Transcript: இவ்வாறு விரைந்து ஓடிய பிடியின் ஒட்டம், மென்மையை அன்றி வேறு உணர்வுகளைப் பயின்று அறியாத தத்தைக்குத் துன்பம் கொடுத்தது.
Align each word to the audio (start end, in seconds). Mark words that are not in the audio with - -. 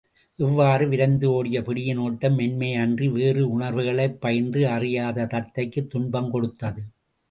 இவ்வாறு 0.35 0.87
விரைந்து 0.87 1.31
ஓடிய 1.31 1.61
பிடியின் 1.61 1.97
ஒட்டம், 1.97 2.39
மென்மையை 2.39 2.81
அன்றி 2.81 3.09
வேறு 3.09 3.59
உணர்வுகளைப் 3.59 4.21
பயின்று 4.21 4.67
அறியாத 4.67 5.25
தத்தைக்குத் 5.25 5.89
துன்பம் 5.89 6.31
கொடுத்தது. 6.31 6.81